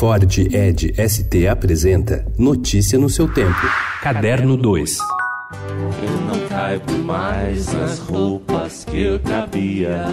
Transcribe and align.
Ford 0.00 0.38
Ed 0.50 0.94
ST 0.96 1.46
apresenta 1.46 2.24
Notícia 2.38 2.98
no 2.98 3.10
seu 3.10 3.30
tempo. 3.30 3.60
Caderno 4.00 4.56
2. 4.56 4.96
Eu 6.02 6.20
não 6.22 6.48
caibo 6.48 6.92
mais 7.04 7.70
nas 7.74 7.98
roupas 7.98 8.86
que 8.86 8.98
eu 8.98 9.20
cabia. 9.20 10.06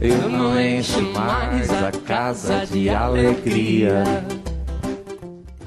Eu 0.00 0.30
não 0.30 0.58
encho 0.58 1.02
mais 1.12 1.70
a 1.70 1.92
casa 1.92 2.64
de 2.64 2.88
alegria. 2.88 4.02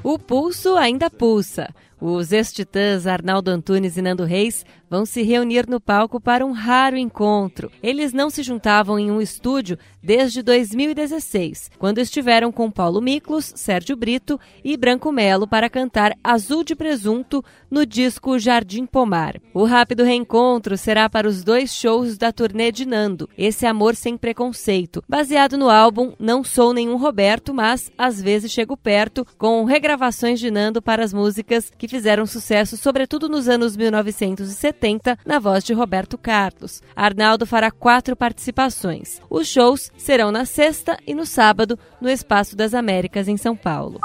O 0.01 0.17
pulso 0.17 0.77
ainda 0.77 1.07
pulsa. 1.07 1.69
Os 2.01 2.31
ex-titãs 2.31 3.05
Arnaldo 3.05 3.51
Antunes 3.51 3.95
e 3.95 4.01
Nando 4.01 4.23
Reis 4.23 4.65
vão 4.89 5.05
se 5.05 5.21
reunir 5.21 5.69
no 5.69 5.79
palco 5.79 6.19
para 6.19 6.43
um 6.43 6.51
raro 6.51 6.97
encontro. 6.97 7.71
Eles 7.81 8.11
não 8.11 8.29
se 8.31 8.41
juntavam 8.41 8.97
em 8.97 9.11
um 9.11 9.21
estúdio 9.21 9.77
desde 10.01 10.41
2016, 10.41 11.69
quando 11.77 11.99
estiveram 11.99 12.51
com 12.51 12.71
Paulo 12.71 12.99
Miklos, 12.99 13.53
Sérgio 13.55 13.95
Brito 13.95 14.39
e 14.63 14.75
Branco 14.75 15.11
Melo 15.11 15.47
para 15.47 15.69
cantar 15.69 16.17
Azul 16.23 16.63
de 16.63 16.75
Presunto 16.75 17.45
no 17.69 17.85
disco 17.85 18.39
Jardim 18.39 18.87
Pomar. 18.87 19.39
O 19.53 19.63
rápido 19.63 20.03
reencontro 20.03 20.75
será 20.77 21.07
para 21.07 21.27
os 21.27 21.43
dois 21.43 21.71
shows 21.71 22.17
da 22.17 22.31
turnê 22.31 22.71
de 22.71 22.85
Nando, 22.85 23.29
Esse 23.37 23.67
Amor 23.67 23.95
Sem 23.95 24.17
Preconceito, 24.17 25.03
baseado 25.07 25.55
no 25.55 25.69
álbum 25.69 26.13
Não 26.19 26.43
Sou 26.43 26.73
Nenhum 26.73 26.97
Roberto, 26.97 27.53
mas 27.53 27.91
às 27.95 28.19
vezes 28.19 28.51
chego 28.51 28.75
perto, 28.75 29.25
com 29.37 29.63
regravações 29.65 30.39
de 30.39 30.49
Nando 30.49 30.81
para 30.81 31.03
as 31.03 31.13
músicas 31.13 31.71
que 31.77 31.90
fizeram 31.91 32.25
sucesso, 32.25 32.77
sobretudo 32.77 33.27
nos 33.27 33.49
anos 33.49 33.75
1970, 33.75 35.19
na 35.25 35.39
voz 35.39 35.61
de 35.61 35.73
Roberto 35.73 36.17
Carlos. 36.17 36.81
Arnaldo 36.95 37.45
fará 37.45 37.69
quatro 37.69 38.15
participações. 38.15 39.21
Os 39.29 39.47
shows 39.47 39.91
serão 39.97 40.31
na 40.31 40.45
sexta 40.45 40.97
e 41.05 41.13
no 41.13 41.25
sábado, 41.25 41.77
no 41.99 42.09
Espaço 42.09 42.55
das 42.55 42.73
Américas, 42.73 43.27
em 43.27 43.35
São 43.35 43.57
Paulo. 43.57 43.99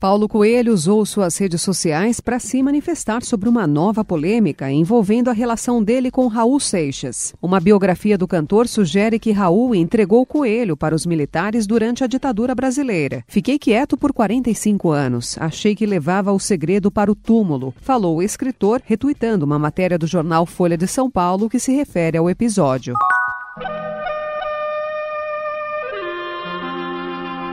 Paulo 0.00 0.28
Coelho 0.28 0.72
usou 0.72 1.04
suas 1.04 1.36
redes 1.38 1.60
sociais 1.60 2.20
para 2.20 2.38
se 2.38 2.62
manifestar 2.62 3.24
sobre 3.24 3.48
uma 3.48 3.66
nova 3.66 4.04
polêmica 4.04 4.70
envolvendo 4.70 5.28
a 5.28 5.32
relação 5.32 5.82
dele 5.82 6.08
com 6.08 6.28
Raul 6.28 6.60
Seixas. 6.60 7.34
Uma 7.42 7.58
biografia 7.58 8.16
do 8.16 8.28
cantor 8.28 8.68
sugere 8.68 9.18
que 9.18 9.32
Raul 9.32 9.74
entregou 9.74 10.24
Coelho 10.24 10.76
para 10.76 10.94
os 10.94 11.04
militares 11.04 11.66
durante 11.66 12.04
a 12.04 12.06
ditadura 12.06 12.54
brasileira. 12.54 13.24
Fiquei 13.26 13.58
quieto 13.58 13.96
por 13.96 14.12
45 14.12 14.88
anos. 14.92 15.36
Achei 15.36 15.74
que 15.74 15.84
levava 15.84 16.32
o 16.32 16.38
segredo 16.38 16.92
para 16.92 17.10
o 17.10 17.16
túmulo, 17.16 17.74
falou 17.80 18.18
o 18.18 18.22
escritor, 18.22 18.80
retuitando 18.84 19.44
uma 19.44 19.58
matéria 19.58 19.98
do 19.98 20.06
jornal 20.06 20.46
Folha 20.46 20.78
de 20.78 20.86
São 20.86 21.10
Paulo 21.10 21.50
que 21.50 21.58
se 21.58 21.72
refere 21.72 22.16
ao 22.16 22.30
episódio. 22.30 22.94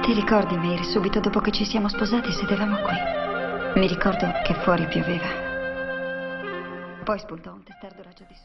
Ti 0.06 0.14
ricordi, 0.14 0.56
Meir, 0.56 0.86
subito 0.86 1.20
dopo 1.20 1.40
che 1.40 1.50
ci 1.50 1.66
siamo 1.66 1.88
sposati 1.90 2.32
sedevamo 2.32 2.78
qui? 2.78 3.80
Mi 3.80 3.88
ricordo 3.88 4.32
che 4.44 4.54
fuori 4.54 4.86
pioveva. 4.86 5.45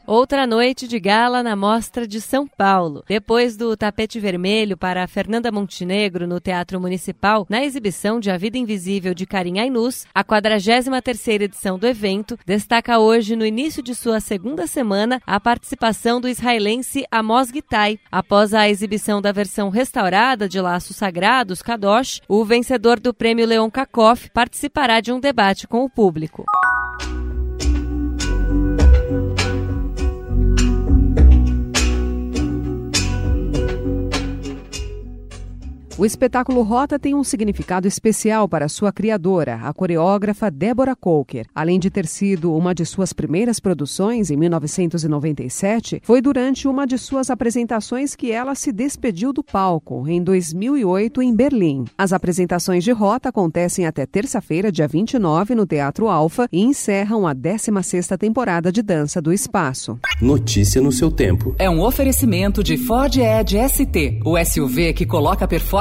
Outra 0.05 0.45
noite 0.45 0.87
de 0.87 0.99
gala 0.99 1.41
na 1.41 1.55
Mostra 1.55 2.07
de 2.07 2.21
São 2.21 2.47
Paulo. 2.47 3.03
Depois 3.07 3.57
do 3.57 3.75
tapete 3.75 4.19
vermelho 4.19 4.77
para 4.77 5.07
Fernanda 5.07 5.51
Montenegro 5.51 6.27
no 6.27 6.39
Teatro 6.39 6.79
Municipal, 6.79 7.47
na 7.49 7.63
exibição 7.63 8.19
de 8.19 8.29
A 8.29 8.37
Vida 8.37 8.57
Invisível 8.57 9.15
de 9.15 9.25
Karim 9.25 9.59
Ainus, 9.59 10.05
a 10.13 10.23
43ª 10.23 11.41
edição 11.41 11.79
do 11.79 11.87
evento 11.87 12.37
destaca 12.45 12.99
hoje, 12.99 13.35
no 13.35 13.45
início 13.45 13.81
de 13.81 13.95
sua 13.95 14.19
segunda 14.19 14.67
semana, 14.67 15.19
a 15.25 15.39
participação 15.39 16.21
do 16.21 16.27
israelense 16.29 17.03
Amos 17.11 17.49
Gitai. 17.49 17.99
Após 18.11 18.53
a 18.53 18.69
exibição 18.69 19.21
da 19.21 19.31
versão 19.31 19.69
restaurada 19.69 20.47
de 20.47 20.61
Laços 20.61 20.97
Sagrados, 20.97 21.61
Kadosh, 21.61 22.21
o 22.27 22.45
vencedor 22.45 22.99
do 22.99 23.13
prêmio 23.13 23.47
Leon 23.47 23.71
Kakoff 23.71 24.29
participará 24.31 25.01
de 25.01 25.11
um 25.11 25.19
debate 25.19 25.67
com 25.67 25.83
o 25.83 25.89
público. 25.89 26.45
O 36.01 36.05
espetáculo 36.05 36.63
Rota 36.63 36.97
tem 36.97 37.13
um 37.13 37.23
significado 37.23 37.87
especial 37.87 38.49
para 38.49 38.67
sua 38.67 38.91
criadora, 38.91 39.59
a 39.61 39.71
coreógrafa 39.71 40.49
Deborah 40.49 40.95
Coker. 40.95 41.45
Além 41.53 41.79
de 41.79 41.91
ter 41.91 42.07
sido 42.07 42.55
uma 42.55 42.73
de 42.73 42.83
suas 42.87 43.13
primeiras 43.13 43.59
produções 43.59 44.31
em 44.31 44.35
1997, 44.35 46.01
foi 46.03 46.19
durante 46.19 46.67
uma 46.67 46.87
de 46.87 46.97
suas 46.97 47.29
apresentações 47.29 48.15
que 48.15 48.31
ela 48.31 48.55
se 48.55 48.71
despediu 48.71 49.31
do 49.31 49.43
palco, 49.43 50.07
em 50.07 50.23
2008, 50.23 51.21
em 51.21 51.35
Berlim. 51.35 51.85
As 51.95 52.11
apresentações 52.11 52.83
de 52.83 52.91
Rota 52.91 53.29
acontecem 53.29 53.85
até 53.85 54.03
terça-feira, 54.07 54.71
dia 54.71 54.87
29, 54.87 55.53
no 55.53 55.67
Teatro 55.67 56.07
Alfa 56.07 56.47
e 56.51 56.63
encerram 56.63 57.27
a 57.27 57.35
16ª 57.35 58.17
temporada 58.17 58.71
de 58.71 58.81
Dança 58.81 59.21
do 59.21 59.31
Espaço. 59.31 59.99
Notícia 60.19 60.81
no 60.81 60.91
seu 60.91 61.11
tempo. 61.11 61.55
É 61.59 61.69
um 61.69 61.79
oferecimento 61.79 62.63
de 62.63 62.75
Ford 62.75 63.15
Edge 63.15 63.55
ST, 63.69 64.19
o 64.25 64.35
SUV 64.43 64.93
que 64.93 65.05
coloca 65.05 65.47